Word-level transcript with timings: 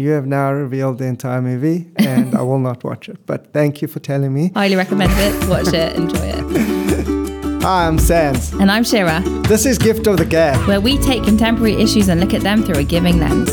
You 0.00 0.12
have 0.12 0.26
now 0.26 0.50
revealed 0.50 0.96
the 0.96 1.04
entire 1.04 1.42
movie, 1.42 1.86
and 1.98 2.34
I 2.34 2.40
will 2.40 2.58
not 2.58 2.82
watch 2.84 3.10
it. 3.10 3.18
But 3.26 3.52
thank 3.52 3.82
you 3.82 3.88
for 3.88 4.00
telling 4.00 4.32
me. 4.32 4.50
Highly 4.54 4.74
recommend 4.76 5.12
it. 5.16 5.46
Watch 5.46 5.74
it. 5.74 5.94
Enjoy 5.94 6.24
it. 6.24 7.62
Hi, 7.62 7.86
I'm 7.86 7.98
Sans. 7.98 8.54
And 8.54 8.70
I'm 8.70 8.82
Shira, 8.82 9.20
This 9.46 9.66
is 9.66 9.76
Gift 9.76 10.06
of 10.06 10.16
the 10.16 10.24
Gab. 10.24 10.66
where 10.66 10.80
we 10.80 10.96
take 10.98 11.22
contemporary 11.24 11.74
issues 11.74 12.08
and 12.08 12.18
look 12.18 12.32
at 12.32 12.40
them 12.40 12.62
through 12.62 12.78
a 12.78 12.84
giving 12.84 13.18
lens. 13.20 13.50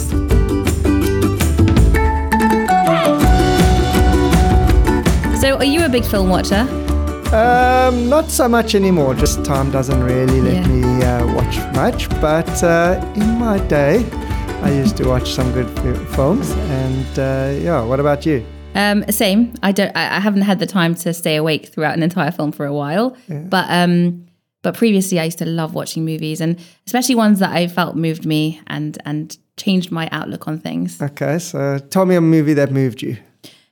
So, 5.42 5.56
are 5.58 5.66
you 5.66 5.86
a 5.86 5.90
big 5.90 6.04
film 6.04 6.30
watcher? 6.30 6.62
Um, 7.32 8.10
not 8.10 8.32
so 8.32 8.48
much 8.50 8.74
anymore. 8.74 9.14
Just 9.14 9.46
time 9.46 9.70
doesn't 9.70 10.02
really 10.04 10.42
let 10.42 10.54
Yeah. 10.56 10.68
me 10.68 11.04
uh, 11.04 11.36
watch 11.36 11.58
much. 11.76 12.10
But 12.22 12.50
uh, 12.64 13.00
in 13.16 13.38
my 13.38 13.60
day, 13.68 14.04
I 14.64 14.72
used 14.72 14.98
to 14.98 15.08
watch 15.08 15.32
some 15.32 15.52
good 15.54 15.70
films. 16.10 16.52
And 16.52 17.20
uh, 17.20 17.60
yeah, 17.62 17.84
what 17.84 18.00
about 18.00 18.26
you? 18.26 18.46
Um, 18.76 19.04
same. 19.10 19.54
I 19.64 19.72
don't. 19.72 19.96
I, 19.96 20.18
I 20.18 20.20
haven't 20.20 20.42
had 20.44 20.60
the 20.60 20.66
time 20.66 20.96
to 20.96 21.14
stay 21.14 21.36
awake 21.36 21.68
throughout 21.68 21.96
an 21.96 22.04
entire 22.04 22.32
film 22.32 22.52
for 22.52 22.66
a 22.66 22.74
while. 22.74 23.16
But 23.28 23.66
um, 23.70 24.28
but 24.62 24.76
previously, 24.76 25.20
I 25.20 25.26
used 25.26 25.40
to 25.40 25.46
love 25.46 25.74
watching 25.74 26.06
movies, 26.06 26.42
and 26.42 26.60
especially 26.86 27.16
ones 27.16 27.40
that 27.40 27.52
I 27.52 27.68
felt 27.68 27.96
moved 27.96 28.26
me 28.26 28.62
and 28.68 28.98
and 29.06 29.38
changed 29.56 29.92
my 29.92 30.10
outlook 30.12 30.48
on 30.48 30.60
things. 30.60 31.02
Okay, 31.02 31.40
so 31.40 31.80
tell 31.90 32.06
me 32.06 32.16
a 32.16 32.22
movie 32.22 32.54
that 32.54 32.72
moved 32.72 33.02
you. 33.02 33.18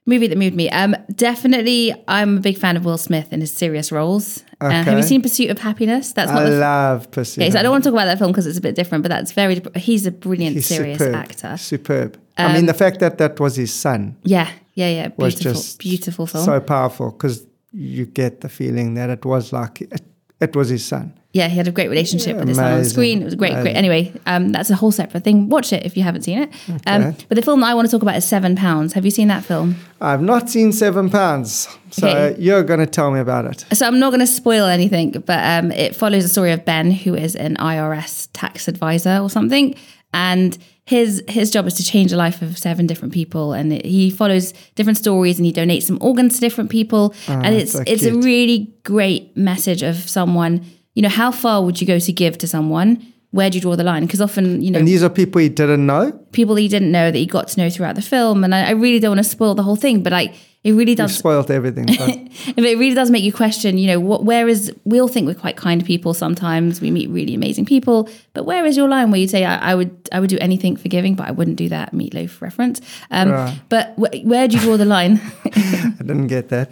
Movie 0.08 0.28
that 0.28 0.38
moved 0.38 0.56
me. 0.56 0.70
Um, 0.70 0.96
definitely, 1.16 1.94
I'm 2.08 2.38
a 2.38 2.40
big 2.40 2.58
fan 2.58 2.78
of 2.78 2.86
Will 2.86 2.98
Smith 2.98 3.34
in 3.34 3.42
his 3.42 3.52
serious 3.52 3.92
roles. 3.92 4.44
Uh, 4.62 4.70
have 4.70 4.98
you 4.98 5.04
seen 5.04 5.22
Pursuit 5.22 5.50
of 5.50 5.58
Happiness? 5.60 6.14
That's 6.14 6.32
I 6.32 6.44
the. 6.44 6.52
love 6.58 7.10
Pursuit. 7.12 7.42
Okay, 7.42 7.52
so 7.52 7.60
I 7.60 7.64
don't 7.64 7.72
want 7.72 7.84
to 7.84 7.90
talk 7.90 7.96
about 7.96 8.06
that 8.06 8.20
film 8.20 8.32
because 8.32 8.46
it's 8.46 8.58
a 8.58 8.62
bit 8.62 8.76
different, 8.76 9.04
but 9.04 9.10
that's 9.10 9.32
very. 9.32 9.62
He's 9.76 10.06
a 10.06 10.12
brilliant, 10.12 10.56
He's 10.56 10.68
serious 10.68 11.00
superb, 11.00 11.16
actor. 11.16 11.48
Um, 11.48 11.58
Superb. 11.58 12.20
I 12.38 12.54
mean, 12.54 12.66
the 12.68 12.74
fact 12.74 13.00
that 13.00 13.18
that 13.18 13.40
was 13.40 13.56
his 13.56 13.74
son 13.74 14.18
Yeah, 14.24 14.50
yeah, 14.74 14.90
yeah. 14.90 15.10
was 15.18 15.36
just 15.36 15.80
beautiful 15.80 16.28
film. 16.28 16.44
so 16.46 16.60
powerful 16.60 17.12
because 17.12 17.46
you 17.72 18.06
get 18.06 18.42
the 18.42 18.50
feeling 18.50 18.94
that 18.96 19.10
it 19.10 19.26
was 19.26 19.52
like 19.54 19.82
it, 19.82 20.02
it 20.40 20.56
was 20.56 20.70
his 20.70 20.86
son. 20.86 21.14
Yeah, 21.34 21.50
he 21.50 21.58
had 21.58 21.68
a 21.68 21.72
great 21.72 21.90
relationship 21.90 22.38
with 22.38 22.48
his 22.48 22.56
son 22.56 22.66
on 22.66 22.74
Amazing. 22.76 22.94
screen. 22.94 23.22
It 23.22 23.26
was 23.26 23.36
great, 23.36 23.54
great. 23.62 23.76
Anyway, 23.76 24.14
um, 24.26 24.54
that's 24.54 24.70
a 24.70 24.76
whole 24.76 24.92
separate 24.94 25.26
thing. 25.26 25.50
Watch 25.50 25.74
it 25.74 25.86
if 25.86 25.98
you 25.98 26.04
haven't 26.04 26.22
seen 26.22 26.40
it. 26.40 26.50
Um, 26.88 27.14
but 27.28 27.36
the 27.36 27.42
film 27.42 27.60
that 27.60 27.68
I 27.68 27.74
want 27.74 27.88
to 27.88 27.92
talk 27.92 28.02
about 28.02 28.16
is 28.16 28.24
Seven 28.24 28.56
Pounds. 28.56 28.94
Have 28.94 29.04
you 29.04 29.12
seen 29.12 29.28
that 29.28 29.44
film? 29.44 29.76
I've 30.00 30.22
not 30.22 30.50
seen 30.50 30.72
Seven 30.72 31.10
Pounds, 31.10 31.68
so 31.92 32.08
Okay. 32.08 32.42
you're 32.42 32.64
going 32.64 32.80
to 32.80 32.86
tell 32.86 33.12
me 33.12 33.20
about 33.20 33.46
it. 33.46 33.66
So 33.76 33.86
I'm 33.86 34.00
not 34.00 34.12
going 34.12 34.22
to 34.22 34.28
spoil 34.28 34.66
anything, 34.66 35.12
but 35.26 35.44
um, 35.44 35.72
it 35.74 35.94
follows 35.94 36.24
the 36.24 36.30
story 36.30 36.54
of 36.54 36.64
Ben, 36.64 36.90
who 36.92 37.16
is 37.16 37.36
an 37.36 37.58
IRS 37.58 38.30
tax 38.32 38.70
advisor 38.70 39.20
or 39.22 39.30
something, 39.30 39.76
and 40.14 40.58
his 40.86 41.24
his 41.28 41.50
job 41.50 41.66
is 41.66 41.74
to 41.76 41.84
change 41.84 42.12
the 42.12 42.18
life 42.18 42.42
of 42.42 42.58
seven 42.58 42.86
different 42.86 43.14
people, 43.14 43.54
and 43.54 43.74
it, 43.74 43.86
he 43.86 44.10
follows 44.10 44.54
different 44.76 44.98
stories 44.98 45.40
and 45.40 45.46
he 45.46 45.52
donates 45.52 45.84
some 45.84 45.98
organs 46.00 46.36
to 46.36 46.42
different 46.42 46.70
people, 46.70 47.14
ah, 47.28 47.42
and 47.44 47.56
it's 47.56 47.72
so 47.72 47.84
it's 47.88 48.04
a 48.04 48.14
really 48.14 48.74
great 48.84 49.36
message 49.36 49.82
of 49.82 49.96
someone. 49.96 50.64
You 50.94 51.02
know, 51.02 51.10
how 51.10 51.32
far 51.32 51.64
would 51.64 51.82
you 51.82 51.88
go 51.88 52.00
to 52.00 52.14
give 52.14 52.38
to 52.38 52.48
someone? 52.48 53.06
Where 53.36 53.50
do 53.50 53.56
you 53.58 53.62
draw 53.62 53.76
the 53.76 53.84
line? 53.84 54.04
Because 54.06 54.22
often, 54.22 54.62
you 54.64 54.72
know, 54.72 54.80
And 54.80 54.88
these 54.88 55.04
are 55.04 55.10
people 55.22 55.40
he 55.42 55.50
didn't 55.50 55.86
know. 55.86 56.06
people 56.32 56.56
he 56.56 56.68
didn't 56.76 56.92
know 56.98 57.08
that 57.12 57.18
he 57.18 57.26
got 57.26 57.48
to 57.50 57.56
know 57.60 57.70
throughout 57.70 57.96
the 57.96 58.02
film. 58.02 58.44
And 58.46 58.54
I, 58.56 58.60
I 58.70 58.72
really 58.72 59.00
don't 59.00 59.12
want 59.16 59.24
to 59.26 59.30
spoil 59.38 59.54
the 59.56 59.64
whole 59.64 59.76
thing, 59.86 60.04
but 60.04 60.12
like 60.14 60.32
it 60.64 60.72
really 60.72 60.92
You've 60.94 60.98
does. 61.10 61.18
spoiled 61.18 61.52
everything. 61.52 61.86
But 61.86 62.18
But 62.56 62.66
it 62.74 62.78
really 62.78 62.96
does 62.96 63.10
make 63.12 63.24
you 63.24 63.34
question. 63.34 63.78
You 63.78 63.88
know, 63.92 64.00
what? 64.10 64.24
Where 64.26 64.48
is? 64.48 64.72
We 64.84 65.00
all 65.02 65.08
think 65.08 65.28
we're 65.28 65.42
quite 65.46 65.58
kind 65.58 65.84
people. 65.86 66.14
Sometimes 66.14 66.82
we 66.82 66.90
meet 66.92 67.08
really 67.10 67.36
amazing 67.36 67.66
people, 67.66 68.10
but 68.34 68.44
where 68.46 68.66
is 68.66 68.76
your 68.78 68.90
line 68.90 69.12
where 69.12 69.20
you 69.22 69.28
say, 69.28 69.44
I, 69.46 69.72
I 69.72 69.76
would, 69.76 69.92
I 70.12 70.20
would 70.22 70.30
do 70.36 70.38
anything 70.40 70.76
for 70.78 70.88
giving, 70.90 71.14
but 71.16 71.28
I 71.28 71.32
wouldn't 71.32 71.58
do 71.58 71.70
that 71.70 71.92
meatloaf 71.94 72.42
reference. 72.42 72.82
Um, 73.12 73.30
Right. 73.32 73.60
But 73.70 73.86
wh- 74.02 74.26
where 74.26 74.48
do 74.48 74.56
you 74.58 74.62
draw 74.66 74.78
the 74.78 74.86
line? 74.98 75.20
I 75.46 76.04
didn't 76.10 76.28
get 76.28 76.50
that. 76.50 76.68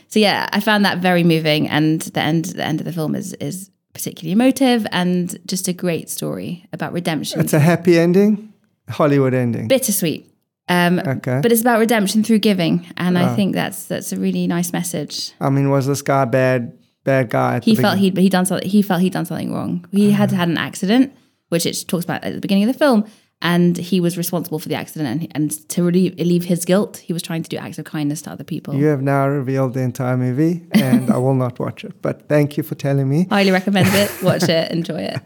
so 0.08 0.18
yeah, 0.20 0.48
I 0.52 0.60
found 0.60 0.84
that 0.84 0.98
very 0.98 1.24
moving, 1.24 1.68
and 1.70 2.00
the 2.02 2.20
end, 2.20 2.44
the 2.46 2.64
end 2.64 2.80
of 2.80 2.84
the 2.86 2.92
film 2.92 3.14
is 3.14 3.32
is 3.40 3.70
particularly 3.98 4.32
emotive 4.32 4.86
and 4.92 5.38
just 5.46 5.68
a 5.68 5.72
great 5.72 6.08
story 6.08 6.64
about 6.72 6.92
redemption. 6.92 7.40
It's 7.40 7.52
a 7.52 7.58
happy 7.58 7.98
ending, 7.98 8.52
Hollywood 8.88 9.34
ending. 9.34 9.68
bittersweet. 9.68 10.24
Um, 10.68 10.98
Okay. 11.00 11.40
But 11.42 11.50
it's 11.52 11.60
about 11.62 11.78
redemption 11.80 12.22
through 12.22 12.38
giving, 12.40 12.86
and 12.96 13.18
I 13.18 13.34
think 13.34 13.54
that's 13.54 13.86
that's 13.86 14.12
a 14.12 14.16
really 14.16 14.46
nice 14.46 14.72
message. 14.72 15.32
I 15.40 15.48
mean, 15.50 15.70
was 15.70 15.86
this 15.86 16.02
guy 16.02 16.22
a 16.22 16.26
bad, 16.26 16.76
bad 17.04 17.30
guy? 17.30 17.60
He 17.62 17.74
felt 17.74 17.98
he'd 17.98 18.16
he 18.18 18.28
done 18.28 18.44
something. 18.46 18.68
He 18.68 18.82
felt 18.82 19.00
he'd 19.00 19.12
done 19.14 19.24
something 19.24 19.52
wrong. 19.52 19.86
He 19.92 20.10
had 20.12 20.30
had 20.30 20.48
an 20.48 20.58
accident, 20.58 21.12
which 21.48 21.64
it 21.66 21.84
talks 21.88 22.04
about 22.04 22.22
at 22.22 22.34
the 22.34 22.40
beginning 22.40 22.64
of 22.68 22.72
the 22.72 22.78
film, 22.78 23.04
and 23.40 23.76
he 23.76 24.00
was 24.00 24.18
responsible 24.18 24.58
for 24.58 24.68
the 24.68 24.74
accident. 24.74 25.22
And, 25.22 25.32
and 25.34 25.68
to 25.68 25.84
relieve, 25.84 26.14
relieve 26.18 26.44
his 26.44 26.64
guilt, 26.64 26.96
he 26.98 27.12
was 27.12 27.22
trying 27.22 27.42
to 27.44 27.48
do 27.48 27.56
acts 27.56 27.78
of 27.78 27.84
kindness 27.84 28.22
to 28.22 28.32
other 28.32 28.44
people. 28.44 28.74
You 28.74 28.86
have 28.86 29.00
now 29.00 29.28
revealed 29.28 29.74
the 29.74 29.80
entire 29.80 30.16
movie, 30.16 30.66
and 30.72 31.10
I 31.10 31.18
will 31.18 31.34
not 31.34 31.58
watch 31.58 31.84
it. 31.84 32.02
But 32.02 32.28
thank 32.28 32.56
you 32.56 32.62
for 32.64 32.74
telling 32.74 33.08
me. 33.08 33.26
Highly 33.30 33.52
recommend 33.52 33.88
it. 33.92 34.10
Watch 34.22 34.48
it. 34.48 34.72
Enjoy 34.72 35.00
it. 35.00 35.20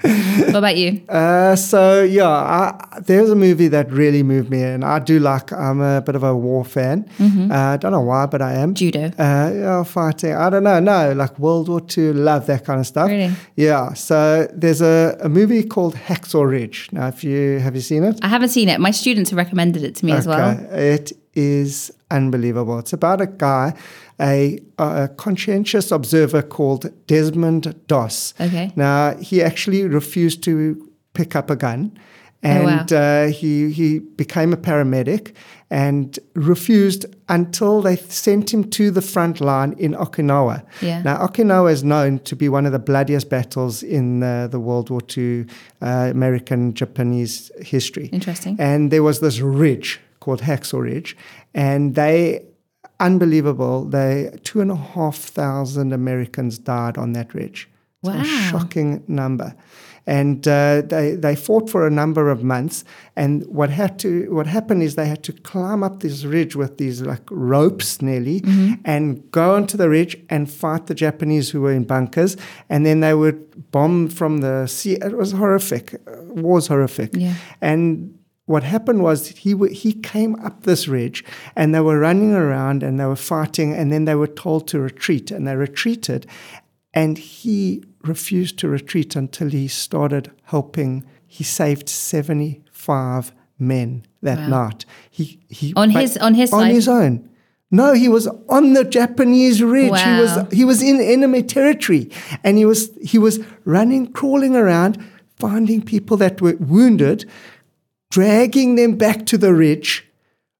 What 0.46 0.56
about 0.56 0.76
you? 0.76 1.02
Uh, 1.12 1.54
so 1.54 2.02
yeah, 2.02 2.28
I, 2.28 3.00
there's 3.06 3.30
a 3.30 3.34
movie 3.36 3.68
that 3.68 3.90
really 3.92 4.22
moved 4.22 4.50
me, 4.50 4.62
and 4.62 4.84
I 4.84 4.98
do 4.98 5.18
like. 5.18 5.52
I'm 5.52 5.80
a 5.80 6.00
bit 6.00 6.14
of 6.14 6.22
a 6.22 6.34
war 6.34 6.64
fan. 6.64 7.04
Mm-hmm. 7.18 7.52
Uh, 7.52 7.54
I 7.54 7.76
don't 7.76 7.92
know 7.92 8.00
why, 8.00 8.26
but 8.26 8.40
I 8.42 8.54
am. 8.54 8.74
Judo. 8.74 9.06
Uh, 9.18 9.52
yeah, 9.54 9.82
fighting. 9.84 10.34
I 10.34 10.50
don't 10.50 10.64
know. 10.64 10.80
No, 10.80 11.12
like 11.12 11.38
World 11.38 11.68
War 11.68 11.82
II. 11.96 12.14
Love 12.14 12.46
that 12.46 12.64
kind 12.64 12.80
of 12.80 12.86
stuff. 12.86 13.08
Really? 13.08 13.32
Yeah. 13.56 13.92
So 13.92 14.48
there's 14.52 14.80
a, 14.80 15.16
a 15.20 15.28
movie 15.28 15.62
called 15.62 15.94
Hacksaw 15.94 16.48
Ridge. 16.48 16.88
Now, 16.92 17.08
if 17.08 17.22
you 17.22 17.58
have 17.58 17.74
you 17.74 17.82
seen 17.82 18.01
it? 18.02 18.18
I 18.22 18.28
haven't 18.28 18.50
seen 18.50 18.68
it. 18.68 18.80
My 18.80 18.90
students 18.90 19.30
have 19.30 19.36
recommended 19.36 19.82
it 19.84 19.94
to 19.96 20.06
me 20.06 20.12
as 20.12 20.26
well. 20.26 20.58
It 20.70 21.12
is 21.34 21.90
unbelievable. 22.10 22.78
It's 22.78 22.92
about 22.92 23.20
a 23.20 23.26
guy, 23.26 23.74
a, 24.20 24.58
a 24.78 25.08
conscientious 25.16 25.90
observer 25.90 26.42
called 26.42 26.90
Desmond 27.06 27.74
Doss. 27.86 28.34
Okay. 28.40 28.72
Now, 28.76 29.16
he 29.16 29.42
actually 29.42 29.84
refused 29.84 30.42
to 30.44 30.90
pick 31.14 31.34
up 31.34 31.50
a 31.50 31.56
gun. 31.56 31.98
Oh, 32.44 32.48
wow. 32.64 32.78
And 32.80 32.92
uh, 32.92 33.26
he, 33.26 33.70
he 33.70 34.00
became 34.00 34.52
a 34.52 34.56
paramedic 34.56 35.32
and 35.70 36.18
refused 36.34 37.06
until 37.28 37.80
they 37.80 37.96
sent 37.96 38.52
him 38.52 38.64
to 38.70 38.90
the 38.90 39.00
front 39.00 39.40
line 39.40 39.74
in 39.78 39.92
Okinawa. 39.94 40.64
Yeah. 40.80 41.02
Now, 41.02 41.24
Okinawa 41.26 41.72
is 41.72 41.82
known 41.84 42.18
to 42.20 42.34
be 42.36 42.48
one 42.48 42.66
of 42.66 42.72
the 42.72 42.78
bloodiest 42.80 43.30
battles 43.30 43.82
in 43.82 44.22
uh, 44.22 44.48
the 44.48 44.58
World 44.60 44.90
War 44.90 45.00
II 45.16 45.46
uh, 45.80 46.08
American 46.10 46.74
Japanese 46.74 47.50
history. 47.60 48.06
Interesting. 48.12 48.56
And 48.58 48.90
there 48.90 49.02
was 49.04 49.20
this 49.20 49.40
ridge 49.40 50.00
called 50.20 50.42
Hacksaw 50.42 50.82
Ridge, 50.82 51.16
and 51.54 51.94
they, 51.94 52.44
unbelievable, 53.00 53.84
they 53.84 54.36
two 54.44 54.60
and 54.60 54.70
a 54.70 54.76
half 54.76 55.16
thousand 55.16 55.92
Americans 55.92 56.58
died 56.58 56.98
on 56.98 57.12
that 57.12 57.34
ridge. 57.34 57.68
It's 58.04 58.08
Wow. 58.14 58.20
a 58.20 58.24
shocking 58.24 59.02
number. 59.06 59.54
And 60.06 60.46
uh, 60.48 60.82
they 60.82 61.14
they 61.14 61.36
fought 61.36 61.70
for 61.70 61.86
a 61.86 61.90
number 61.90 62.30
of 62.30 62.42
months. 62.42 62.84
And 63.14 63.44
what 63.46 63.70
had 63.70 63.98
to 64.00 64.32
what 64.34 64.46
happened 64.46 64.82
is 64.82 64.94
they 64.94 65.06
had 65.06 65.22
to 65.24 65.32
climb 65.32 65.82
up 65.82 66.00
this 66.00 66.24
ridge 66.24 66.56
with 66.56 66.78
these 66.78 67.02
like 67.02 67.22
ropes 67.30 68.02
nearly, 68.02 68.42
and 68.84 69.30
go 69.30 69.54
onto 69.54 69.76
the 69.76 69.88
ridge 69.88 70.16
and 70.28 70.50
fight 70.50 70.86
the 70.86 70.94
Japanese 70.94 71.50
who 71.50 71.60
were 71.60 71.72
in 71.72 71.84
bunkers. 71.84 72.36
And 72.68 72.84
then 72.84 73.00
they 73.00 73.14
would 73.14 73.70
bomb 73.70 74.08
from 74.08 74.38
the 74.38 74.66
sea. 74.66 74.94
It 74.94 75.16
was 75.16 75.32
horrific. 75.32 76.00
Was 76.06 76.66
horrific. 76.66 77.10
Yeah. 77.14 77.34
And 77.60 78.18
what 78.46 78.64
happened 78.64 79.02
was 79.02 79.28
he 79.28 79.52
w- 79.52 79.72
he 79.72 79.92
came 79.92 80.34
up 80.44 80.64
this 80.64 80.88
ridge 80.88 81.24
and 81.54 81.72
they 81.74 81.80
were 81.80 81.98
running 81.98 82.34
around 82.34 82.82
and 82.82 82.98
they 82.98 83.04
were 83.06 83.16
fighting 83.16 83.72
and 83.72 83.92
then 83.92 84.04
they 84.04 84.16
were 84.16 84.26
told 84.26 84.66
to 84.68 84.80
retreat 84.80 85.30
and 85.30 85.46
they 85.46 85.54
retreated 85.54 86.26
and 86.92 87.18
he 87.18 87.84
refused 88.06 88.58
to 88.58 88.68
retreat 88.68 89.16
until 89.16 89.48
he 89.50 89.68
started 89.68 90.30
helping 90.44 91.04
he 91.26 91.44
saved 91.44 91.88
75 91.88 93.32
men 93.58 94.04
that 94.22 94.38
Wow. 94.38 94.48
night 94.64 94.84
he 95.10 95.38
he 95.48 95.72
On 95.76 95.90
his- 95.90 96.16
on 96.18 96.34
his 96.34 96.52
on 96.52 96.60
side? 96.62 96.72
his 96.72 96.88
own 96.88 97.28
no, 97.74 97.94
he 97.94 98.06
was 98.06 98.28
on 98.50 98.74
the 98.74 98.84
Japanese 98.84 99.62
ridge. 99.62 99.98
He 99.98 100.20
was 100.20 100.38
he 100.52 100.62
was 100.62 100.82
in 100.82 101.00
enemy 101.00 101.42
territory, 101.42 102.10
and 102.44 102.58
he 102.58 102.66
was 102.66 102.90
he 103.00 103.16
was 103.16 103.40
running, 103.64 104.08
crawling 104.12 104.54
around, 104.54 104.98
finding 105.38 105.80
people 105.80 106.18
that 106.18 106.42
were 106.42 106.56
wounded, 106.60 107.24
dragging 108.10 108.74
them 108.74 108.96
back 108.96 109.24
to 109.26 109.38
the 109.38 109.54
ridge. 109.54 110.06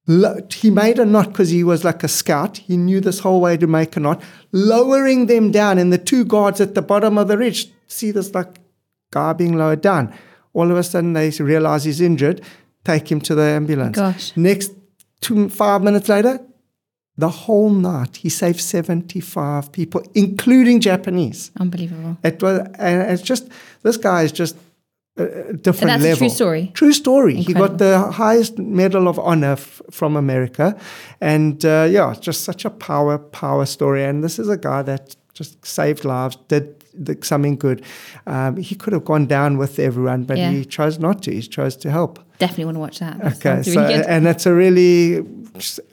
Lo- 0.07 0.39
He 0.51 0.69
made 0.69 0.99
a 0.99 1.05
knot 1.05 1.29
because 1.29 1.49
he 1.49 1.63
was 1.63 1.83
like 1.83 2.03
a 2.03 2.07
scout. 2.07 2.57
He 2.57 2.75
knew 2.77 2.99
this 2.99 3.19
whole 3.19 3.39
way 3.41 3.55
to 3.57 3.67
make 3.67 3.95
a 3.95 3.99
knot, 3.99 4.21
lowering 4.51 5.27
them 5.27 5.51
down, 5.51 5.77
and 5.77 5.93
the 5.93 5.97
two 5.97 6.25
guards 6.25 6.59
at 6.61 6.75
the 6.75 6.81
bottom 6.81 7.17
of 7.17 7.27
the 7.27 7.37
ridge 7.37 7.71
see 7.87 8.11
this 8.11 8.33
like 8.35 8.59
guy 9.11 9.33
being 9.33 9.55
lowered 9.57 9.81
down. 9.81 10.13
All 10.53 10.69
of 10.69 10.77
a 10.77 10.83
sudden, 10.83 11.13
they 11.13 11.29
realize 11.39 11.83
he's 11.85 12.01
injured, 12.01 12.41
take 12.83 13.11
him 13.11 13.21
to 13.21 13.33
the 13.35 13.43
ambulance. 13.43 13.95
Gosh. 13.97 14.33
Next, 14.35 14.71
two 15.21 15.49
five 15.49 15.81
minutes 15.81 16.09
later, 16.09 16.39
the 17.17 17.29
whole 17.29 17.69
night 17.69 18.17
he 18.17 18.29
saved 18.29 18.59
seventy 18.59 19.19
five 19.21 19.71
people, 19.71 20.03
including 20.13 20.79
Japanese. 20.81 21.51
Unbelievable. 21.59 22.17
It 22.23 22.41
was, 22.43 22.59
and 22.77 23.09
it's 23.11 23.21
just 23.21 23.47
this 23.83 23.97
guy 23.97 24.23
is 24.23 24.31
just 24.31 24.57
a 25.17 25.53
different 25.53 25.87
that's 25.87 26.03
a 26.03 26.07
level. 26.07 26.17
true 26.17 26.29
story? 26.29 26.71
True 26.73 26.93
story. 26.93 27.35
He 27.35 27.53
got 27.53 27.77
the 27.77 27.99
highest 28.11 28.57
medal 28.57 29.07
of 29.07 29.19
honor 29.19 29.53
f- 29.53 29.81
from 29.91 30.15
America, 30.15 30.75
and 31.21 31.63
uh, 31.63 31.87
yeah, 31.89 32.15
just 32.19 32.43
such 32.43 32.65
a 32.65 32.69
power 32.69 33.17
power 33.17 33.65
story. 33.65 34.03
And 34.03 34.23
this 34.23 34.39
is 34.39 34.49
a 34.49 34.57
guy 34.57 34.81
that 34.83 35.15
just 35.33 35.63
saved 35.65 36.05
lives, 36.05 36.37
did 36.47 36.82
the, 36.93 37.17
something 37.21 37.55
good. 37.57 37.83
Um, 38.27 38.57
he 38.57 38.75
could 38.75 38.93
have 38.93 39.05
gone 39.05 39.25
down 39.25 39.57
with 39.57 39.79
everyone, 39.79 40.23
but 40.23 40.37
Yeah. 40.37 40.51
he 40.51 40.65
chose 40.65 40.99
not 40.99 41.23
to. 41.23 41.31
He 41.33 41.41
chose 41.41 41.75
to 41.77 41.89
help. 41.91 42.19
Definitely 42.39 42.65
want 42.65 42.75
to 42.75 42.79
watch 42.81 42.99
that. 42.99 43.19
That 43.19 43.45
Okay, 43.45 43.63
so 43.63 43.81
really 43.81 44.05
and 44.05 44.25
that's 44.25 44.45
a 44.45 44.53
really 44.53 45.23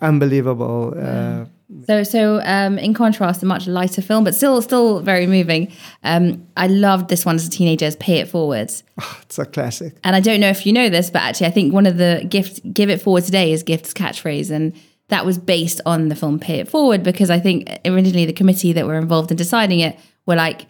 unbelievable. 0.01 0.95
Uh, 0.97 1.45
So, 1.87 2.03
so 2.03 2.41
um, 2.45 2.79
in 2.79 2.95
contrast, 2.95 3.43
a 3.45 3.47
much 3.47 3.69
lighter 3.69 4.03
film, 4.03 4.25
but 4.25 4.35
still, 4.35 4.61
still 4.61 5.01
very 5.01 5.27
moving. 5.29 5.71
Um, 6.03 6.45
I 6.57 6.67
loved 6.67 7.09
this 7.09 7.25
one 7.25 7.37
as 7.37 7.47
a 7.47 7.51
teenager. 7.51 7.87
As 7.87 7.95
Pay 7.97 8.19
It 8.19 8.29
Forward, 8.29 8.73
it's 9.23 9.39
a 9.39 9.45
classic. 9.45 9.95
and 10.03 10.17
I 10.17 10.21
don't 10.21 10.41
know 10.41 10.49
if 10.51 10.67
you 10.67 10.73
know 10.73 10.89
this, 10.91 11.11
but 11.11 11.23
actually, 11.23 11.47
I 11.47 11.53
think 11.53 11.73
one 11.73 11.87
of 11.87 11.97
the 11.97 12.27
gift 12.29 12.61
"Give 12.75 12.91
It 12.91 13.01
Forward" 13.01 13.25
today 13.25 13.53
is 13.53 13.63
Gift's 13.63 13.95
catchphrase, 13.95 14.51
and 14.51 14.73
that 15.09 15.25
was 15.25 15.39
based 15.39 15.81
on 15.87 16.09
the 16.09 16.17
film 16.17 16.41
"Pay 16.41 16.59
It 16.59 16.69
Forward" 16.69 17.05
because 17.05 17.31
I 17.31 17.39
think 17.39 17.69
originally 17.85 18.27
the 18.27 18.33
committee 18.33 18.73
that 18.73 18.87
were 18.87 18.99
involved 18.99 19.31
in 19.31 19.37
deciding 19.37 19.81
it 19.81 19.97
were 20.27 20.37
like. 20.37 20.67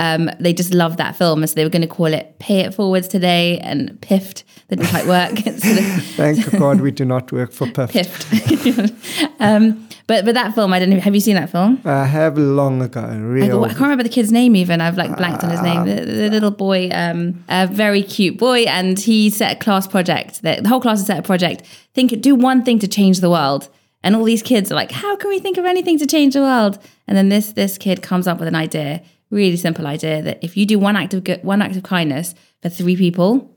Um, 0.00 0.30
they 0.40 0.54
just 0.54 0.72
loved 0.72 0.96
that 0.96 1.14
film, 1.14 1.42
and 1.42 1.50
so 1.50 1.54
they 1.54 1.62
were 1.62 1.70
going 1.70 1.82
to 1.82 1.88
call 1.88 2.06
it 2.06 2.38
"Pay 2.38 2.60
It 2.60 2.72
Forwards" 2.72 3.06
today, 3.06 3.58
and 3.58 4.00
"Piffed" 4.00 4.44
that 4.68 4.76
didn't 4.76 4.88
quite 4.88 5.06
work. 5.06 5.36
so 5.44 5.52
Thank 6.16 6.50
God 6.58 6.80
we 6.80 6.90
do 6.90 7.04
not 7.04 7.30
work 7.30 7.52
for 7.52 7.66
PIF. 7.66 7.90
Piffed. 7.90 9.30
um, 9.40 9.86
but 10.06 10.24
but 10.24 10.32
that 10.34 10.54
film, 10.54 10.72
I 10.72 10.78
don't 10.78 10.88
know. 10.88 11.00
Have 11.00 11.14
you 11.14 11.20
seen 11.20 11.34
that 11.34 11.50
film? 11.50 11.82
I 11.84 12.06
have 12.06 12.38
long 12.38 12.80
ago, 12.80 13.02
I, 13.02 13.16
real. 13.16 13.58
go- 13.58 13.64
I 13.64 13.68
can't 13.68 13.82
remember 13.82 14.02
the 14.02 14.08
kid's 14.08 14.32
name 14.32 14.56
even. 14.56 14.80
I've 14.80 14.96
like 14.96 15.14
blanked 15.18 15.44
on 15.44 15.50
his 15.50 15.60
name. 15.60 15.84
The, 15.84 16.04
the 16.06 16.30
little 16.30 16.50
boy, 16.50 16.88
um, 16.92 17.44
a 17.50 17.66
very 17.66 18.02
cute 18.02 18.38
boy, 18.38 18.62
and 18.62 18.98
he 18.98 19.28
set 19.28 19.56
a 19.56 19.60
class 19.60 19.86
project. 19.86 20.40
That 20.40 20.62
the 20.62 20.68
whole 20.70 20.80
class 20.80 21.00
has 21.00 21.08
set 21.08 21.18
a 21.18 21.22
project. 21.22 21.66
Think, 21.92 22.22
do 22.22 22.34
one 22.34 22.64
thing 22.64 22.78
to 22.78 22.88
change 22.88 23.20
the 23.20 23.30
world. 23.30 23.68
And 24.02 24.16
all 24.16 24.24
these 24.24 24.42
kids 24.42 24.72
are 24.72 24.74
like, 24.74 24.92
how 24.92 25.14
can 25.16 25.28
we 25.28 25.38
think 25.38 25.58
of 25.58 25.66
anything 25.66 25.98
to 25.98 26.06
change 26.06 26.32
the 26.32 26.40
world? 26.40 26.78
And 27.06 27.18
then 27.18 27.28
this 27.28 27.52
this 27.52 27.76
kid 27.76 28.00
comes 28.00 28.26
up 28.26 28.38
with 28.38 28.48
an 28.48 28.54
idea, 28.54 29.02
really 29.30 29.56
simple 29.56 29.86
idea 29.86 30.22
that 30.22 30.38
if 30.42 30.56
you 30.56 30.66
do 30.66 30.78
one 30.78 30.96
act 30.96 31.14
of 31.14 31.24
good, 31.24 31.42
one 31.42 31.62
act 31.62 31.76
of 31.76 31.82
kindness 31.82 32.34
for 32.62 32.68
three 32.68 32.96
people, 32.96 33.54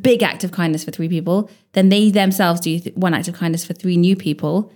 big 0.00 0.22
act 0.22 0.44
of 0.44 0.52
kindness 0.52 0.84
for 0.84 0.90
three 0.90 1.08
people, 1.08 1.50
then 1.72 1.88
they 1.88 2.10
themselves 2.10 2.60
do 2.60 2.78
th- 2.78 2.96
one 2.96 3.14
act 3.14 3.28
of 3.28 3.34
kindness 3.34 3.64
for 3.64 3.72
three 3.72 3.96
new 3.96 4.16
people, 4.16 4.72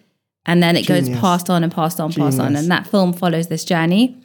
and 0.46 0.62
then 0.62 0.76
it 0.76 0.84
Genius. 0.84 1.08
goes 1.08 1.18
passed 1.18 1.50
on 1.50 1.62
and 1.62 1.72
passed 1.72 2.00
on, 2.00 2.10
Genius. 2.10 2.36
passed 2.36 2.46
on, 2.46 2.56
and 2.56 2.70
that 2.70 2.86
film 2.86 3.12
follows 3.12 3.48
this 3.48 3.64
journey. 3.64 4.16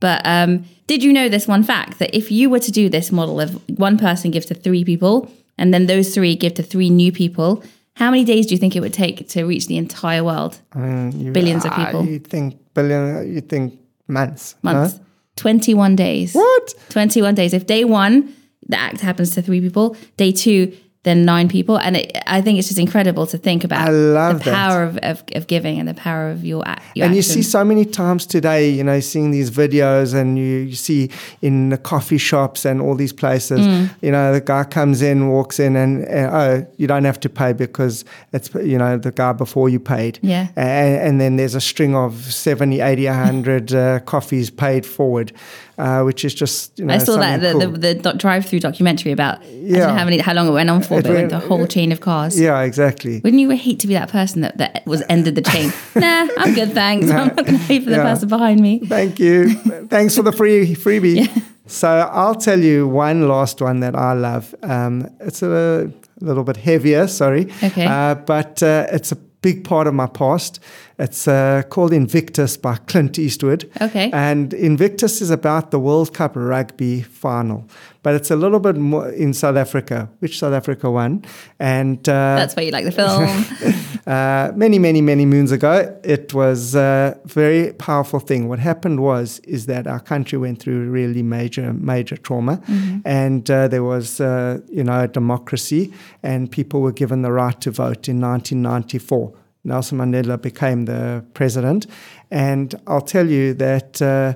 But 0.00 0.20
um, 0.24 0.64
did 0.86 1.02
you 1.02 1.12
know 1.12 1.28
this 1.28 1.48
one 1.48 1.62
fact 1.62 1.98
that 1.98 2.14
if 2.14 2.30
you 2.30 2.50
were 2.50 2.58
to 2.58 2.70
do 2.70 2.88
this 2.88 3.10
model 3.10 3.40
of 3.40 3.60
one 3.78 3.96
person 3.96 4.30
gives 4.30 4.46
to 4.46 4.54
three 4.54 4.84
people, 4.84 5.30
and 5.56 5.72
then 5.72 5.86
those 5.86 6.14
three 6.14 6.36
give 6.36 6.54
to 6.54 6.62
three 6.62 6.90
new 6.90 7.10
people, 7.10 7.62
how 7.96 8.10
many 8.10 8.24
days 8.24 8.46
do 8.46 8.54
you 8.54 8.58
think 8.58 8.76
it 8.76 8.80
would 8.80 8.92
take 8.92 9.28
to 9.28 9.44
reach 9.44 9.66
the 9.66 9.76
entire 9.76 10.22
world? 10.22 10.60
I 10.72 10.78
mean, 10.78 11.20
you, 11.20 11.32
Billions 11.32 11.64
uh, 11.64 11.68
of 11.68 11.74
ah, 11.74 11.84
people. 11.86 12.04
You 12.04 12.18
think 12.18 12.58
billion? 12.74 13.32
You 13.32 13.40
think 13.40 13.78
months? 14.08 14.56
Months. 14.62 15.00
21 15.36 15.96
days. 15.96 16.34
What? 16.34 16.74
21 16.90 17.34
days. 17.34 17.52
If 17.52 17.66
day 17.66 17.84
one, 17.84 18.34
the 18.66 18.78
act 18.78 19.00
happens 19.00 19.30
to 19.32 19.42
three 19.42 19.60
people, 19.60 19.96
day 20.16 20.32
two, 20.32 20.76
then 21.04 21.24
nine 21.24 21.48
people. 21.48 21.78
And 21.78 21.96
it, 21.96 22.16
I 22.26 22.40
think 22.42 22.58
it's 22.58 22.68
just 22.68 22.80
incredible 22.80 23.26
to 23.28 23.38
think 23.38 23.62
about 23.64 23.88
I 23.88 23.90
love 23.92 24.42
the 24.42 24.50
power 24.50 24.82
of, 24.82 24.96
of, 24.98 25.22
of 25.34 25.46
giving 25.46 25.78
and 25.78 25.88
the 25.88 25.94
power 25.94 26.30
of 26.30 26.44
your, 26.44 26.66
act, 26.66 26.82
your 26.96 27.06
and 27.06 27.14
you 27.14 27.22
see 27.22 27.42
so 27.42 27.64
many 27.64 27.84
times 27.84 28.26
today, 28.26 28.68
you 28.68 28.82
know, 28.82 29.00
seeing 29.00 29.30
these 29.30 29.50
videos, 29.50 30.14
and 30.14 30.38
you, 30.38 30.44
you 30.44 30.74
see 30.74 31.10
in 31.40 31.68
the 31.68 31.78
coffee 31.78 32.18
shops 32.18 32.64
and 32.64 32.80
all 32.80 32.94
these 32.94 33.12
places, 33.12 33.60
Mm. 33.60 33.90
you 34.02 34.10
know, 34.10 34.32
the 34.32 34.40
guy 34.40 34.64
comes 34.64 35.00
in, 35.00 35.28
walks 35.28 35.60
in, 35.60 35.76
and, 35.76 36.04
and 36.06 36.34
oh, 36.34 36.66
you 36.76 36.86
don't 36.86 37.04
have 37.04 37.20
to 37.20 37.28
pay 37.28 37.52
because 37.52 38.04
it's 38.32 38.52
you 38.54 38.78
know 38.78 38.98
the 38.98 39.12
guy 39.12 39.32
before 39.32 39.68
you 39.68 39.78
paid. 39.78 40.18
Yeah. 40.22 40.48
And, 40.56 40.96
and 40.96 41.20
then 41.20 41.36
there's 41.36 41.54
a 41.54 41.60
string 41.60 41.94
of 41.94 42.32
70, 42.32 42.80
80, 42.80 43.06
100 43.06 43.74
uh, 43.74 44.00
coffees 44.00 44.50
paid 44.50 44.84
forward, 44.84 45.32
uh, 45.78 46.02
which 46.02 46.24
is 46.24 46.34
just 46.34 46.78
you 46.78 46.84
know 46.84 46.94
I 46.94 46.98
saw 46.98 47.16
that 47.16 47.40
the, 47.40 47.50
something 47.52 47.72
the, 47.80 47.94
cool. 47.94 48.12
the, 48.12 48.18
drive-through 48.18 48.60
documentary 48.60 49.12
about 49.12 49.44
Yeah. 49.46 49.96
how 49.96 50.04
many 50.04 50.18
how 50.18 50.32
long 50.34 50.48
it 50.48 50.52
went 50.52 50.70
on 50.70 50.82
for, 50.82 50.98
It 50.98 51.02
but 51.02 51.10
it 51.10 51.14
went 51.14 51.32
a 51.32 51.38
whole 51.40 51.66
chain 51.66 51.92
of 51.92 52.00
cars. 52.00 52.38
yeah, 52.38 52.60
exactly. 52.62 53.20
Wouldn't 53.24 53.40
you 53.40 53.50
hate 53.50 53.80
to 53.80 53.86
be 53.86 53.94
that 53.94 54.08
person 54.10 54.42
that, 54.42 54.58
that 54.58 54.86
was 54.86 55.02
ended 55.08 55.34
the 55.34 55.42
chain? 55.42 55.72
nah, 55.94 56.28
I'm 56.38 56.54
good, 56.54 56.72
thanks. 56.72 57.10
I'm 57.10 57.28
not 57.28 57.36
going 57.46 57.58
to 57.58 57.64
pay 57.66 57.80
for 57.80 57.90
the 57.90 57.96
Yeah. 57.96 58.04
person 58.14 58.28
behind 58.28 58.60
me. 58.60 58.80
Thank 58.80 59.18
you. 59.18 59.54
Thanks 59.88 60.14
for 60.16 60.22
the 60.22 60.32
free 60.32 60.74
freebie. 60.74 61.26
Yeah. 61.26 61.42
So 61.66 61.88
I'll 61.88 62.34
tell 62.34 62.60
you 62.60 62.86
one 62.86 63.26
last 63.28 63.60
one 63.62 63.80
that 63.80 63.94
I 63.96 64.12
love. 64.12 64.54
Um, 64.62 65.08
it's 65.20 65.42
a 65.42 65.90
little 66.20 66.44
bit 66.44 66.56
heavier, 66.58 67.06
sorry. 67.06 67.50
Okay. 67.62 67.86
Uh, 67.86 68.14
but 68.16 68.62
uh, 68.62 68.86
it's 68.92 69.12
a 69.12 69.16
big 69.44 69.62
part 69.62 69.86
of 69.86 69.92
my 69.92 70.06
past. 70.06 70.58
It's 70.98 71.28
uh, 71.28 71.62
called 71.68 71.92
Invictus 71.92 72.56
by 72.56 72.76
Clint 72.76 73.18
Eastwood. 73.18 73.70
Okay. 73.78 74.10
And 74.10 74.54
Invictus 74.54 75.20
is 75.20 75.30
about 75.30 75.70
the 75.70 75.78
World 75.78 76.14
Cup 76.14 76.32
rugby 76.34 77.02
final, 77.02 77.68
but 78.02 78.14
it's 78.14 78.30
a 78.30 78.36
little 78.36 78.58
bit 78.58 78.76
more 78.76 79.10
in 79.10 79.34
South 79.34 79.56
Africa, 79.56 80.08
which 80.20 80.38
South 80.38 80.54
Africa 80.54 80.90
won. 80.90 81.24
And 81.58 82.08
uh, 82.08 82.36
That's 82.36 82.56
why 82.56 82.62
you 82.62 82.70
like 82.70 82.86
the 82.86 82.92
film. 82.92 83.20
uh, 84.06 84.52
many, 84.54 84.78
many, 84.78 85.00
many 85.00 85.24
moons 85.24 85.50
ago, 85.50 85.98
it 86.04 86.34
was 86.34 86.74
a 86.74 87.18
very 87.24 87.72
powerful 87.72 88.20
thing. 88.20 88.48
What 88.48 88.58
happened 88.58 89.00
was 89.00 89.38
is 89.40 89.66
that 89.66 89.86
our 89.86 90.00
country 90.00 90.36
went 90.36 90.60
through 90.60 90.90
really 90.90 91.22
major, 91.22 91.72
major 91.72 92.16
trauma, 92.16 92.60
and 93.04 93.50
uh, 93.50 93.68
there 93.68 93.82
was, 93.82 94.20
uh, 94.20 94.60
you 94.68 94.84
know, 94.84 95.00
a 95.00 95.08
democracy, 95.08 95.92
and 96.22 96.50
people 96.50 96.82
were 96.82 96.92
given 96.92 97.22
the 97.22 97.32
right 97.32 97.58
to 97.62 97.70
vote 97.70 98.08
in 98.08 98.20
1994. 98.20 99.32
Nelson 99.64 99.98
Mandela 99.98 100.40
became 100.40 100.84
the 100.84 101.24
president, 101.32 101.86
and 102.30 102.74
I'll 102.86 103.00
tell 103.00 103.30
you 103.30 103.54
that 103.54 104.02
uh, 104.02 104.34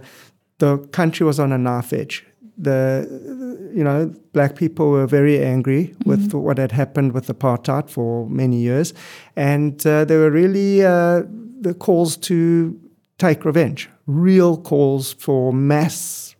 the 0.58 0.78
country 0.92 1.26
was 1.26 1.38
on 1.38 1.52
a 1.52 1.58
knife 1.58 1.92
edge. 1.92 2.24
The 2.60 3.70
you 3.72 3.84
know 3.84 4.12
black 4.32 4.56
people 4.56 4.90
were 4.90 5.06
very 5.06 5.42
angry 5.44 5.94
with 6.04 6.34
what 6.34 6.58
had 6.58 6.72
happened 6.72 7.12
with 7.12 7.28
apartheid 7.28 7.88
for 7.88 8.28
many 8.28 8.56
years, 8.56 8.94
and 9.36 9.74
uh, 9.86 10.04
there 10.04 10.18
were 10.18 10.30
really 10.30 10.84
uh, 10.84 11.22
the 11.60 11.74
calls 11.74 12.16
to 12.16 12.78
take 13.18 13.44
revenge, 13.44 13.88
real 14.06 14.56
calls 14.56 15.12
for 15.12 15.52
mass, 15.52 16.34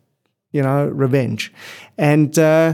you 0.51 0.61
know, 0.61 0.87
revenge, 0.87 1.53
and. 1.97 2.37
Uh, 2.37 2.73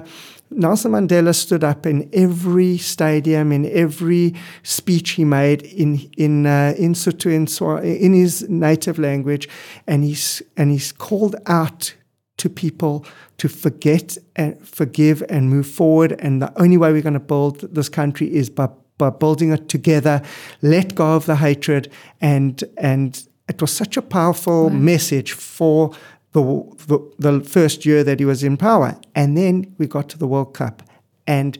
Nelson 0.51 0.91
Mandela 0.91 1.33
stood 1.33 1.63
up 1.63 1.85
in 1.85 2.07
every 2.13 2.77
stadium, 2.77 3.51
in 3.51 3.65
every 3.65 4.35
speech 4.63 5.11
he 5.11 5.25
made 5.25 5.63
in 5.63 6.09
in 6.17 6.45
uh, 6.45 6.75
in 6.77 6.93
Sotho, 6.93 7.33
in, 7.33 7.47
Swa- 7.47 7.83
in 7.83 8.13
his 8.13 8.47
native 8.47 8.99
language, 8.99 9.49
and 9.87 10.03
he's 10.03 10.43
and 10.55 10.71
he's 10.71 10.91
called 10.91 11.35
out 11.47 11.95
to 12.37 12.49
people 12.49 13.05
to 13.37 13.47
forget 13.47 14.17
and 14.35 14.59
forgive 14.67 15.23
and 15.29 15.49
move 15.49 15.67
forward. 15.67 16.15
And 16.19 16.41
the 16.41 16.51
only 16.61 16.77
way 16.77 16.91
we're 16.91 17.01
going 17.01 17.13
to 17.13 17.19
build 17.19 17.61
this 17.61 17.89
country 17.89 18.33
is 18.33 18.49
by 18.49 18.69
by 18.97 19.09
building 19.09 19.51
it 19.51 19.67
together. 19.67 20.21
Let 20.61 20.95
go 20.95 21.15
of 21.15 21.25
the 21.25 21.35
hatred, 21.37 21.91
and 22.21 22.63
and 22.77 23.27
it 23.47 23.61
was 23.61 23.71
such 23.71 23.97
a 23.97 24.01
powerful 24.01 24.69
message 24.69 25.33
for 25.33 25.91
the, 26.31 26.41
the 26.87 26.99
the 27.19 27.43
first 27.43 27.85
year 27.85 28.03
that 28.03 28.19
he 28.19 28.25
was 28.25 28.43
in 28.43 28.57
power. 28.57 28.97
And 29.13 29.37
then 29.37 29.75
we 29.77 29.87
got 29.87 30.09
to 30.09 30.17
the 30.17 30.27
World 30.27 30.53
Cup, 30.53 30.83
and 31.27 31.57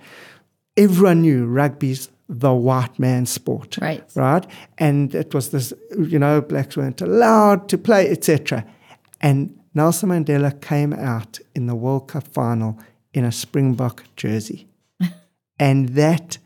everyone 0.78 1.22
knew 1.22 1.46
rugby's 1.46 2.10
the 2.28 2.54
white 2.54 2.98
man's 2.98 3.30
sport, 3.30 3.78
Right. 3.80 4.04
Right, 4.16 4.46
and 4.78 5.14
it 5.14 5.34
was 5.34 5.50
this, 5.50 5.74
you 5.98 6.18
know, 6.18 6.42
blacks 6.42 6.76
weren't 6.76 7.02
allowed 7.02 7.70
to 7.70 7.78
play, 7.78 8.10
etc. 8.10 8.66
And 9.22 9.60
Nelson 9.76 10.10
Mandela 10.10 10.60
came 10.62 10.94
out 10.94 11.40
in 11.54 11.68
the 11.68 11.76
World 11.76 12.08
Cup 12.08 12.28
final 12.30 12.80
in 13.14 13.26
a 13.26 13.32
Springbok 13.32 14.04
jersey, 14.16 14.68
and 15.60 15.90
that 15.90 16.38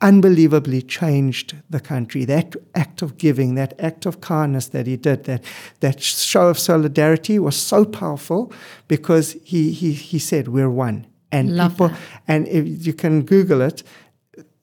unbelievably 0.00 0.82
changed 0.82 1.56
the 1.68 1.80
country. 1.80 2.24
That 2.24 2.56
act 2.74 3.02
of 3.02 3.18
giving, 3.18 3.54
that 3.54 3.78
act 3.78 4.06
of 4.06 4.22
kindness 4.22 4.68
that 4.68 4.86
he 4.86 4.96
did, 4.96 5.24
that 5.24 5.44
that 5.80 6.02
show 6.02 6.48
of 6.48 6.58
solidarity 6.58 7.38
was 7.38 7.56
so 7.56 7.84
powerful 7.84 8.50
because 8.88 9.36
he 9.44 9.70
he 9.70 9.92
he 9.92 10.18
said 10.18 10.48
we're 10.48 10.70
one. 10.70 11.06
And 11.30 11.56
Love 11.56 11.72
people 11.72 11.88
that. 11.88 11.98
and 12.28 12.48
if 12.48 12.86
you 12.86 12.94
can 12.94 13.22
Google 13.22 13.60
it, 13.60 13.82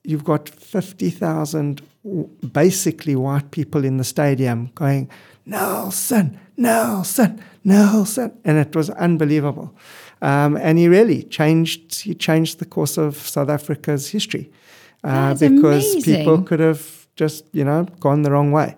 you've 0.03 0.23
got 0.23 0.49
fifty 0.49 1.11
thousand 1.11 1.81
basically 2.51 3.15
white 3.15 3.51
people 3.51 3.85
in 3.85 3.97
the 3.97 4.03
stadium 4.03 4.71
going, 4.73 5.07
Nelson, 5.45 6.39
Nelson, 6.58 7.41
Nelson, 7.63 8.31
and 8.43 8.58
it 8.58 8.75
was 8.75 8.89
unbelievable. 8.89 9.74
Um, 10.22 10.58
and 10.58 10.77
he 10.77 10.88
really 10.88 11.24
changed. 11.24 12.01
He 12.01 12.13
changed 12.13 12.60
the 12.60 12.65
course 12.65 12.98
of 12.98 13.17
South 13.17 13.50
Africa's 13.50 14.10
history 14.10 14.51
uh, 15.03 15.34
because 15.34 15.91
amazing. 15.93 16.15
people 16.17 16.41
could 16.43 16.60
have 16.60 17.08
just 17.15 17.46
you 17.53 17.63
know 17.63 17.86
gone 18.00 18.22
the 18.22 18.31
wrong 18.31 18.51
way, 18.51 18.75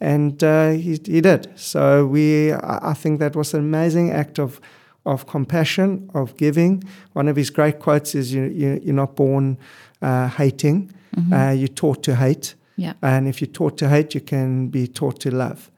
and 0.00 0.42
uh, 0.42 0.70
he 0.70 0.98
he 1.04 1.20
did. 1.20 1.48
So 1.56 2.06
we, 2.06 2.52
I 2.52 2.94
think 2.94 3.20
that 3.20 3.36
was 3.36 3.54
an 3.54 3.60
amazing 3.60 4.10
act 4.10 4.38
of 4.38 4.60
of 5.06 5.26
compassion, 5.26 6.10
of 6.14 6.36
giving. 6.36 6.84
One 7.12 7.28
of 7.28 7.36
his 7.36 7.50
great 7.50 7.78
quotes 7.78 8.14
is, 8.14 8.32
you, 8.32 8.44
you, 8.44 8.80
You're 8.82 8.94
not 8.94 9.16
born 9.16 9.58
uh, 10.02 10.28
hating, 10.28 10.92
uh, 11.32 11.50
you're 11.50 11.68
taught 11.68 12.02
to 12.04 12.16
hate. 12.16 12.54
Yeah. 12.76 12.94
And 13.02 13.28
if 13.28 13.40
you're 13.40 13.50
taught 13.50 13.76
to 13.78 13.88
hate, 13.88 14.14
you 14.14 14.20
can 14.20 14.68
be 14.68 14.86
taught 14.86 15.20
to 15.20 15.30
love, 15.30 15.70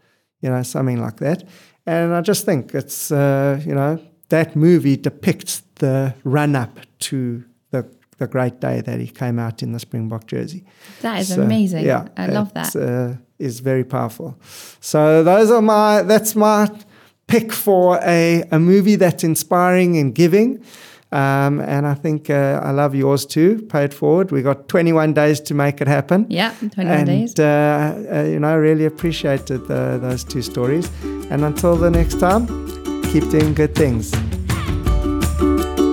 you 0.43 0.51
know, 0.51 0.63
something 0.63 1.01
like 1.01 1.17
that. 1.19 1.45
And 1.87 2.15
I 2.15 2.21
just 2.21 2.45
think 2.45 2.75
it's, 2.75 3.11
uh, 3.11 3.61
you 3.65 3.75
know, 3.75 3.99
that 4.29 4.55
movie 4.55 4.97
depicts 4.97 5.63
the 5.77 6.15
run 6.25 6.55
up 6.55 6.79
to 7.01 7.45
the, 7.71 7.87
the 8.19 8.27
great 8.27 8.61
day 8.61 8.81
that 8.83 9.01
he 9.01 9.07
came 9.07 9.39
out 9.39 9.63
in 9.63 9.73
the 9.73 9.79
Springbok 9.79 10.27
jersey. 10.27 10.65
That 11.01 11.21
is 11.21 11.29
So, 11.29 11.43
amazing. 11.43 11.85
Yeah, 11.87 12.07
I 12.17 12.27
love 12.27 12.53
that. 12.55 12.77
Uh, 12.77 13.17
is 13.39 13.61
very 13.61 13.85
powerful. 13.85 14.37
So 14.81 15.25
those 15.25 15.51
are 15.51 15.63
my. 15.63 16.03
That's 16.03 16.37
my 16.37 16.71
pick 17.27 17.53
for 17.53 17.99
a 18.03 18.45
a 18.53 18.59
movie 18.59 18.97
that's 18.97 19.25
inspiring 19.25 19.97
and 19.99 20.15
giving. 20.15 20.63
Um, 21.13 21.61
and 21.61 21.87
I 21.87 21.95
think 21.95 22.31
uh, 22.31 22.61
I 22.63 22.71
love 22.71 22.95
yours 22.95 23.27
too. 23.27 23.63
Pay 23.69 23.85
it 23.85 23.95
forward. 23.95 24.31
We 24.33 24.41
got 24.41 24.69
21 24.69 25.13
days 25.13 25.41
to 25.41 25.55
make 25.55 25.81
it 25.83 25.89
happen. 25.89 26.27
yeah, 26.31 26.55
21 26.59 26.87
and, 26.87 27.07
days. 27.07 27.39
Uh, 27.39 28.09
uh, 28.11 28.23
you 28.23 28.39
know, 28.39 28.49
I 28.49 28.55
really 28.55 28.87
appreciated 28.87 29.69
the, 29.69 29.99
those 30.01 30.25
two 30.25 30.41
stories. 30.41 30.91
And 31.31 31.45
until 31.45 31.77
the 31.77 31.91
next 31.91 32.19
time, 32.19 32.47
keep 33.05 33.29
doing 33.29 33.53
good 33.53 33.75
things. 33.75 34.11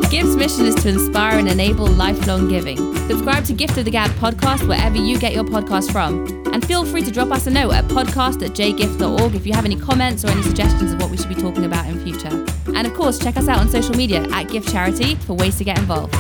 Give's 0.09 0.35
mission 0.35 0.65
is 0.65 0.75
to 0.75 0.89
inspire 0.89 1.37
and 1.37 1.47
enable 1.47 1.85
lifelong 1.85 2.47
giving. 2.47 2.77
Subscribe 3.09 3.43
to 3.45 3.53
Gift 3.53 3.77
of 3.77 3.85
the 3.85 3.91
Gab 3.91 4.09
podcast 4.11 4.67
wherever 4.67 4.97
you 4.97 5.19
get 5.19 5.33
your 5.33 5.43
podcast 5.43 5.91
from. 5.91 6.48
And 6.59 6.67
feel 6.67 6.83
free 6.83 7.03
to 7.03 7.09
drop 7.09 7.31
us 7.31 7.47
a 7.47 7.51
note 7.51 7.71
at 7.71 7.85
podcast 7.85 8.45
at 8.45 8.51
jgift.org 8.51 9.33
if 9.33 9.47
you 9.47 9.53
have 9.53 9.63
any 9.63 9.77
comments 9.77 10.25
or 10.25 10.27
any 10.27 10.43
suggestions 10.43 10.91
of 10.91 11.01
what 11.01 11.09
we 11.09 11.15
should 11.15 11.29
be 11.29 11.35
talking 11.35 11.63
about 11.63 11.87
in 11.87 11.97
future. 12.03 12.45
And 12.75 12.85
of 12.85 12.93
course, 12.95 13.17
check 13.17 13.37
us 13.37 13.47
out 13.47 13.59
on 13.59 13.69
social 13.69 13.95
media 13.95 14.27
at 14.31 14.49
Gift 14.49 14.69
Charity 14.69 15.15
for 15.15 15.35
ways 15.35 15.57
to 15.59 15.63
get 15.63 15.79
involved. 15.79 16.13